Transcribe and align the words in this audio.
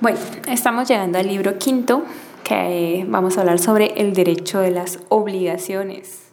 Bueno, 0.00 0.20
estamos 0.46 0.86
llegando 0.86 1.18
al 1.18 1.26
libro 1.26 1.58
quinto, 1.58 2.04
que 2.44 3.04
vamos 3.08 3.36
a 3.36 3.40
hablar 3.40 3.58
sobre 3.58 4.00
el 4.00 4.12
derecho 4.12 4.60
de 4.60 4.70
las 4.70 5.00
obligaciones. 5.08 6.30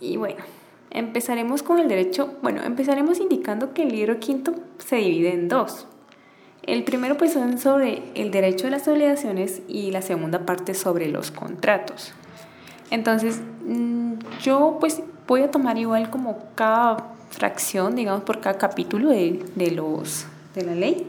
Y 0.00 0.16
bueno, 0.16 0.42
empezaremos 0.90 1.62
con 1.62 1.80
el 1.80 1.88
derecho, 1.88 2.32
bueno, 2.40 2.62
empezaremos 2.62 3.20
indicando 3.20 3.74
que 3.74 3.82
el 3.82 3.90
libro 3.90 4.18
quinto 4.20 4.54
se 4.78 4.96
divide 4.96 5.34
en 5.34 5.48
dos. 5.48 5.86
El 6.62 6.82
primero 6.84 7.18
pues 7.18 7.34
son 7.34 7.58
sobre 7.58 8.02
el 8.14 8.30
derecho 8.30 8.64
de 8.64 8.70
las 8.70 8.88
obligaciones 8.88 9.60
y 9.68 9.90
la 9.90 10.00
segunda 10.00 10.46
parte 10.46 10.72
sobre 10.72 11.08
los 11.08 11.30
contratos. 11.30 12.14
Entonces, 12.90 13.42
mm, 13.66 14.14
yo 14.42 14.78
pues 14.80 15.02
voy 15.26 15.42
a 15.42 15.50
tomar 15.50 15.76
igual 15.76 16.08
como 16.08 16.38
cada 16.54 17.12
fracción, 17.28 17.96
digamos, 17.96 18.22
por 18.22 18.40
cada 18.40 18.56
capítulo 18.56 19.10
de, 19.10 19.44
de 19.56 19.72
los, 19.72 20.24
de 20.54 20.64
la 20.64 20.74
ley, 20.74 21.06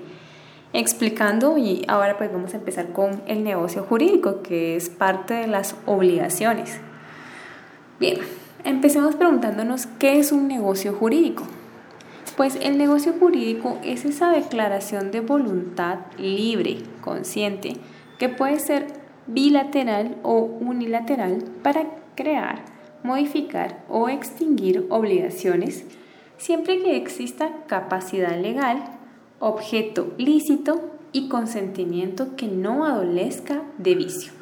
explicando 0.73 1.57
y 1.57 1.83
ahora 1.87 2.17
pues 2.17 2.31
vamos 2.31 2.53
a 2.53 2.57
empezar 2.57 2.91
con 2.91 3.21
el 3.27 3.43
negocio 3.43 3.83
jurídico, 3.83 4.41
que 4.41 4.75
es 4.75 4.89
parte 4.89 5.33
de 5.33 5.47
las 5.47 5.75
obligaciones. 5.85 6.79
Bien, 7.99 8.17
empecemos 8.63 9.15
preguntándonos 9.15 9.87
qué 9.99 10.19
es 10.19 10.31
un 10.31 10.47
negocio 10.47 10.93
jurídico. 10.93 11.43
Pues 12.35 12.57
el 12.61 12.77
negocio 12.77 13.13
jurídico 13.13 13.79
es 13.83 14.05
esa 14.05 14.29
declaración 14.29 15.09
de 15.11 15.21
voluntad 15.21 15.99
libre, 16.19 16.83
consciente, 17.01 17.77
que 18.19 18.29
puede 18.29 18.59
ser 18.59 18.87
bilateral 19.25 20.17
o 20.21 20.41
unilateral 20.41 21.43
para 21.63 21.87
crear, 22.15 22.63
modificar 23.03 23.83
o 23.89 24.09
extinguir 24.09 24.85
obligaciones, 24.89 25.85
siempre 26.37 26.79
que 26.79 26.97
exista 26.97 27.49
capacidad 27.67 28.39
legal, 28.39 28.96
objeto 29.39 30.13
lícito 30.17 30.81
y 31.11 31.29
consentimiento 31.29 32.35
que 32.35 32.47
no 32.47 32.85
adolezca 32.85 33.63
de 33.77 33.95
vicio. 33.95 34.33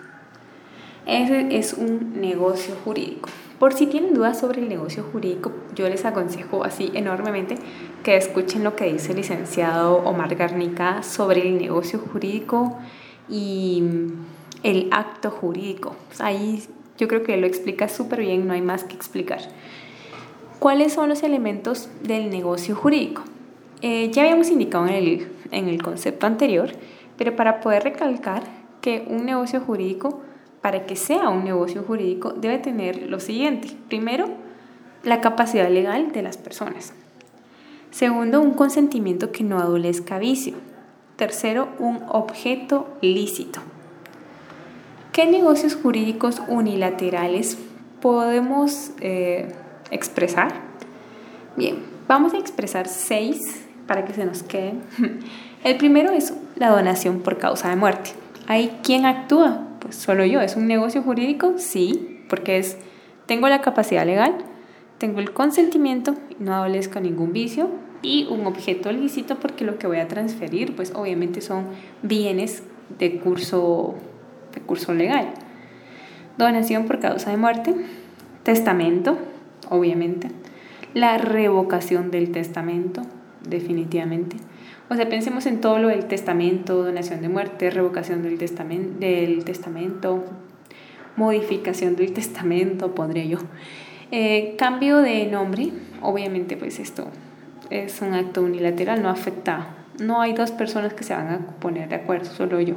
Ese 1.06 1.58
es 1.58 1.74
un 1.74 2.20
negocio 2.20 2.76
jurídico. 2.84 3.30
Por 3.60 3.74
si 3.74 3.86
tienen 3.88 4.14
dudas 4.14 4.40
sobre 4.40 4.62
el 4.62 4.68
negocio 4.68 5.04
jurídico, 5.04 5.52
yo 5.76 5.88
les 5.88 6.04
aconsejo 6.04 6.64
así 6.64 6.92
enormemente 6.94 7.58
que 8.04 8.18
escuchen 8.18 8.64
lo 8.64 8.76
que 8.76 8.92
dice 8.92 9.12
el 9.12 9.18
licenciado 9.18 9.98
Omar 9.98 10.36
Garnica 10.36 11.04
sobre 11.04 11.48
el 11.48 11.58
negocio 11.58 12.00
jurídico 12.00 12.78
y 13.30 13.84
el 14.64 14.90
acto 14.92 15.32
jurídico. 15.32 15.96
Ahí 16.20 16.64
yo 16.98 17.08
creo 17.08 17.24
que 17.24 17.38
lo 17.38 17.48
explica 17.48 17.88
súper 17.88 18.22
bien, 18.22 18.48
no 18.48 18.54
hay 18.54 18.62
más 18.62 18.84
que 18.84 18.96
explicar. 18.96 19.40
¿Cuáles 20.60 20.94
son 20.94 21.10
los 21.10 21.24
elementos 21.24 21.90
del 22.04 22.30
negocio 22.30 22.76
jurídico? 22.76 23.24
Eh, 23.82 24.10
ya 24.12 24.24
habíamos 24.24 24.50
indicado 24.50 24.88
en 24.88 24.94
el, 24.94 25.28
en 25.52 25.68
el 25.68 25.82
concepto 25.82 26.28
anterior, 26.28 26.72
pero 27.18 27.36
para 27.36 27.62
poder 27.62 27.84
recalcar 27.84 28.44
que 28.82 29.06
un 29.10 29.26
negocio 29.26 29.60
jurídico 29.62 30.22
para 30.66 30.88
que 30.88 30.96
sea 30.96 31.30
un 31.30 31.44
negocio 31.44 31.84
jurídico 31.84 32.32
debe 32.32 32.58
tener 32.58 33.04
lo 33.08 33.20
siguiente. 33.20 33.68
Primero, 33.88 34.30
la 35.04 35.22
capacidad 35.22 35.70
legal 35.70 36.12
de 36.12 36.24
las 36.24 36.38
personas. 36.38 36.92
Segundo, 37.92 38.42
un 38.42 38.56
consentimiento 38.56 39.32
que 39.32 39.44
no 39.44 39.60
adolezca 39.60 40.18
vicio. 40.18 40.56
Tercero, 41.18 41.70
un 41.78 42.02
objeto 42.10 42.88
lícito. 43.02 43.60
¿Qué 45.12 45.28
negocios 45.28 45.76
jurídicos 45.76 46.42
unilaterales 46.48 47.60
podemos 48.02 48.90
eh, 49.02 49.54
expresar? 49.92 50.52
Bien, 51.56 51.78
vamos 52.08 52.34
a 52.34 52.40
expresar 52.40 52.88
seis 52.88 53.65
para 53.88 54.06
que 54.06 54.14
se 54.14 54.26
nos 54.26 54.44
queden. 54.44 54.82
El 55.64 55.78
primero 55.78 56.12
es 56.12 56.34
la 56.56 56.70
donación 56.70 57.22
por 57.22 57.38
causa 57.38 57.70
de 57.70 57.76
muerte. 57.76 58.12
¿Hay 58.48 58.80
quien 58.84 59.06
actúa? 59.06 59.68
Pues 59.80 59.96
solo 59.96 60.26
yo. 60.26 60.42
¿Es 60.42 60.56
un 60.56 60.68
negocio 60.68 61.02
jurídico? 61.02 61.54
Sí, 61.58 62.22
porque 62.30 62.58
es, 62.58 62.78
tengo 63.26 63.50
la 63.50 63.62
capacidad 63.62 64.06
legal, 64.06 64.36
tengo 64.98 65.20
el 65.20 65.34
consentimiento, 65.34 66.16
no 66.40 66.54
adolezco 66.54 67.00
ningún 67.00 67.34
vicio 67.34 67.70
y 68.02 68.28
un 68.30 68.46
objeto 68.46 68.92
lícito 68.92 69.36
porque 69.40 69.66
lo 69.66 69.78
que 69.78 69.88
voy 69.88 69.98
a 69.98 70.08
transferir, 70.08 70.76
pues 70.76 70.94
obviamente 70.96 71.42
son 71.42 71.66
bienes 72.04 72.64
de 73.00 73.20
curso, 73.20 73.96
de 74.54 74.62
curso 74.62 74.94
legal. 74.94 75.34
Donación 76.38 76.86
por 76.86 77.00
causa 77.00 77.32
de 77.32 77.38
muerte, 77.38 77.74
testamento, 78.44 79.18
obviamente, 79.70 80.30
la 80.94 81.18
revocación 81.18 82.12
del 82.12 82.32
testamento, 82.32 83.02
definitivamente 83.50 84.38
o 84.90 84.96
sea, 84.96 85.10
pensemos 85.10 85.48
en 85.48 85.62
todo 85.62 85.80
lo 85.80 85.88
del 85.88 86.06
testamento, 86.06 86.84
donación 86.84 87.22
de 87.22 87.30
muerte, 87.30 87.72
revocación 87.72 88.22
del, 88.22 88.38
testamen 88.38 89.00
del 89.00 89.44
testamento, 89.44 90.24
modificación 91.16 91.96
del 91.96 92.14
testamento, 92.14 92.94
pondría 92.94 93.26
yo. 93.26 93.40
Eh, 94.12 94.56
cambio 94.60 94.98
de 94.98 95.26
nombre, 95.26 95.72
obviamente 96.02 96.56
pues 96.56 96.80
esto 96.80 97.08
es 97.72 98.00
un 98.04 98.14
acto 98.14 98.44
unilateral, 98.44 99.02
no 99.02 99.10
afecta, 99.10 99.70
no 100.00 100.22
hay 100.22 100.34
dos 100.34 100.52
personas 100.52 100.94
que 100.94 101.04
se 101.04 101.16
van 101.16 101.30
a 101.30 101.40
poner 101.60 101.90
de 101.90 101.96
acuerdo, 101.96 102.26
solo 102.26 102.62
yo. 102.62 102.76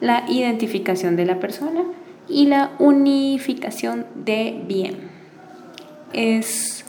La 0.00 0.24
identificación 0.28 1.16
de 1.16 1.26
la 1.26 1.38
persona 1.38 1.82
y 2.28 2.46
la 2.46 2.72
unificación 2.78 4.06
de 4.14 4.62
bien. 4.66 5.10
Es, 6.14 6.83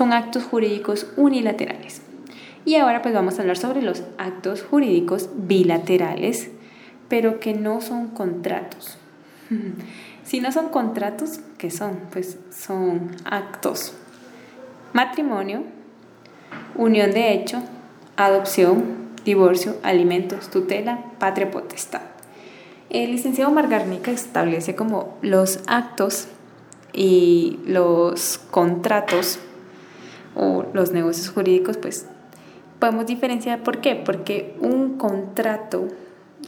son 0.00 0.14
actos 0.14 0.44
jurídicos 0.44 1.08
unilaterales. 1.18 2.00
Y 2.64 2.76
ahora 2.76 3.02
pues 3.02 3.12
vamos 3.12 3.36
a 3.36 3.42
hablar 3.42 3.58
sobre 3.58 3.82
los 3.82 4.02
actos 4.16 4.62
jurídicos 4.62 5.28
bilaterales, 5.34 6.50
pero 7.10 7.38
que 7.38 7.52
no 7.52 7.82
son 7.82 8.08
contratos. 8.08 8.96
si 10.24 10.40
no 10.40 10.52
son 10.52 10.70
contratos, 10.70 11.40
¿qué 11.58 11.70
son? 11.70 11.98
Pues 12.12 12.38
son 12.50 13.14
actos. 13.26 13.92
Matrimonio, 14.94 15.64
unión 16.76 17.10
de 17.10 17.34
hecho, 17.34 17.62
adopción, 18.16 19.10
divorcio, 19.26 19.76
alimentos, 19.82 20.48
tutela, 20.48 21.04
patria 21.18 21.50
potestad. 21.50 22.00
El 22.88 23.12
licenciado 23.12 23.50
Margarnica 23.50 24.10
establece 24.12 24.74
como 24.74 25.18
los 25.20 25.60
actos 25.66 26.28
y 26.94 27.58
los 27.66 28.38
contratos 28.50 29.40
o 30.40 30.64
los 30.72 30.92
negocios 30.92 31.28
jurídicos 31.28 31.76
pues 31.76 32.06
podemos 32.78 33.06
diferenciar 33.06 33.62
por 33.62 33.82
qué, 33.82 33.94
porque 33.94 34.56
un 34.60 34.96
contrato 34.96 35.88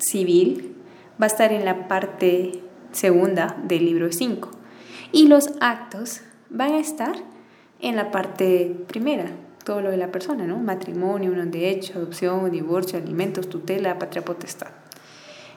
civil 0.01 0.75
va 1.21 1.27
a 1.27 1.29
estar 1.29 1.53
en 1.53 1.67
la 1.67 1.89
parte 1.89 2.63
segunda 2.91 3.55
del 3.63 3.85
libro 3.85 4.11
5 4.11 4.51
y 5.13 5.29
los 5.29 5.51
actos 5.61 6.23
van 6.49 6.73
a 6.73 6.79
estar 6.79 7.17
en 7.81 7.97
la 7.97 8.11
parte 8.11 8.75
primera, 8.87 9.27
todo 9.63 9.83
lo 9.83 9.91
de 9.91 9.99
la 9.99 10.11
persona, 10.11 10.47
¿no? 10.47 10.57
Matrimonio, 10.57 11.31
unión 11.31 11.51
de 11.51 11.69
hecho, 11.69 11.99
adopción, 11.99 12.51
divorcio, 12.51 12.99
alimentos, 12.99 13.51
tutela, 13.51 13.99
patria 13.99 14.25
potestad. 14.25 14.69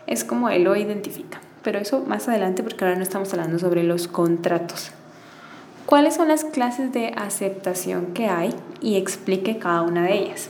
Es 0.08 0.26
como 0.26 0.50
él 0.50 0.66
lo 0.66 0.76
identifica, 0.76 1.40
pero 1.64 1.80
eso 1.80 2.04
más 2.06 2.28
adelante 2.28 2.64
porque 2.64 2.84
ahora 2.84 2.98
no 2.98 3.04
estamos 3.04 3.32
hablando 3.34 3.60
sobre 3.60 3.84
los 3.84 4.10
contratos. 4.10 4.92
¿Cuáles 5.86 6.16
son 6.16 6.30
las 6.30 6.44
clases 6.44 6.92
de 6.92 7.14
aceptación 7.16 8.08
que 8.08 8.28
hay? 8.28 8.56
Y 8.82 8.96
explique 8.96 9.60
cada 9.60 9.84
una 9.84 10.04
de 10.04 10.16
ellas. 10.16 10.50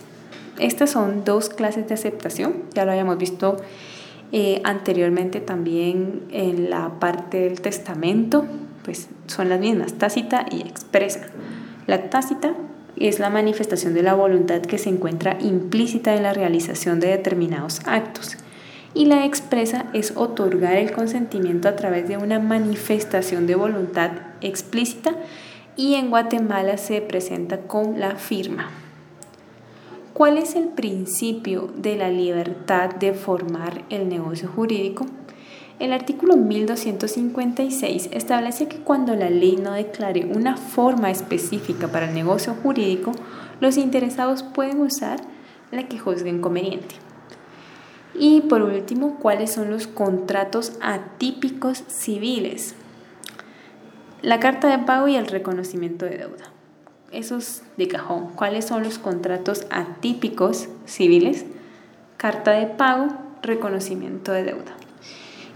Estas 0.59 0.91
son 0.91 1.25
dos 1.25 1.49
clases 1.49 1.87
de 1.89 1.93
aceptación, 1.93 2.63
ya 2.73 2.85
lo 2.85 2.91
habíamos 2.91 3.17
visto 3.17 3.57
eh, 4.31 4.61
anteriormente 4.63 5.41
también 5.41 6.23
en 6.31 6.69
la 6.69 6.99
parte 6.99 7.41
del 7.41 7.59
testamento, 7.59 8.45
pues 8.83 9.09
son 9.27 9.49
las 9.49 9.59
mismas, 9.59 9.93
tácita 9.93 10.45
y 10.49 10.61
expresa. 10.61 11.27
La 11.85 12.09
tácita 12.09 12.53
es 12.95 13.19
la 13.19 13.29
manifestación 13.29 13.93
de 13.93 14.03
la 14.03 14.13
voluntad 14.13 14.61
que 14.61 14.77
se 14.77 14.89
encuentra 14.89 15.37
implícita 15.41 16.15
en 16.15 16.23
la 16.23 16.33
realización 16.33 17.01
de 17.01 17.07
determinados 17.07 17.81
actos. 17.85 18.37
Y 18.95 19.05
la 19.05 19.25
expresa 19.25 19.87
es 19.91 20.13
otorgar 20.15 20.77
el 20.77 20.93
consentimiento 20.93 21.67
a 21.67 21.75
través 21.75 22.07
de 22.07 22.15
una 22.15 22.39
manifestación 22.39 23.45
de 23.45 23.55
voluntad 23.55 24.11
explícita 24.39 25.13
y 25.75 25.95
en 25.95 26.09
Guatemala 26.09 26.77
se 26.77 27.01
presenta 27.01 27.59
con 27.59 27.99
la 27.99 28.15
firma. 28.15 28.69
¿Cuál 30.13 30.37
es 30.37 30.55
el 30.55 30.69
principio 30.69 31.69
de 31.75 31.97
la 31.97 32.09
libertad 32.09 32.95
de 32.95 33.13
formar 33.13 33.83
el 33.89 34.07
negocio 34.07 34.47
jurídico? 34.47 35.05
El 35.77 35.91
artículo 35.91 36.37
1256 36.37 38.11
establece 38.13 38.69
que 38.69 38.77
cuando 38.77 39.13
la 39.13 39.29
ley 39.29 39.57
no 39.57 39.73
declare 39.73 40.25
una 40.33 40.55
forma 40.55 41.11
específica 41.11 41.89
para 41.89 42.07
el 42.07 42.15
negocio 42.15 42.55
jurídico, 42.63 43.11
los 43.59 43.75
interesados 43.75 44.41
pueden 44.41 44.79
usar 44.79 45.19
la 45.73 45.85
que 45.89 45.99
juzguen 45.99 46.39
conveniente. 46.39 47.04
Y 48.17 48.41
por 48.41 48.61
último, 48.61 49.17
¿cuáles 49.21 49.51
son 49.51 49.69
los 49.69 49.87
contratos 49.87 50.73
atípicos 50.81 51.83
civiles? 51.87 52.75
La 54.21 54.39
carta 54.39 54.69
de 54.69 54.83
pago 54.85 55.07
y 55.07 55.15
el 55.15 55.27
reconocimiento 55.27 56.05
de 56.05 56.17
deuda 56.17 56.51
esos 57.11 57.61
de 57.77 57.87
cajón. 57.87 58.31
¿Cuáles 58.35 58.65
son 58.65 58.83
los 58.83 58.99
contratos 58.99 59.65
atípicos 59.69 60.67
civiles? 60.85 61.45
carta 62.17 62.51
de 62.51 62.65
pago, 62.65 63.07
reconocimiento 63.41 64.31
de 64.31 64.43
deuda. 64.43 64.75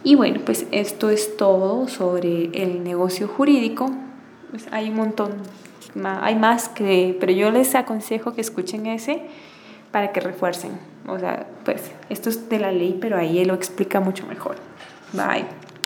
Y 0.04 0.16
bueno, 0.16 0.42
pues 0.46 0.68
esto 0.72 1.10
es 1.10 1.38
todo 1.38 1.88
sobre 1.88 2.50
el 2.54 2.84
negocio 2.84 3.28
jurídico. 3.28 3.90
Pues 4.52 4.68
hay 4.72 4.90
un 4.90 4.96
montón, 4.96 5.32
hay 6.04 6.36
más 6.36 6.70
que, 6.70 7.18
pero 7.20 7.32
yo 7.32 7.50
les 7.52 7.76
aconsejo 7.76 8.34
que 8.34 8.42
escuchen 8.42 8.86
ese 8.86 9.24
para 9.92 10.12
que 10.12 10.20
refuercen. 10.20 10.80
O 11.08 11.18
sea, 11.18 11.48
pues 11.66 11.92
esto 12.10 12.30
es 12.30 12.50
de 12.50 12.60
la 12.60 12.72
ley, 12.72 12.98
pero 13.00 13.18
ahí 13.18 13.40
él 13.40 13.48
lo 13.48 13.54
explica 13.54 14.00
mucho 14.00 14.26
mejor. 14.28 14.56
Bye. 15.14 15.46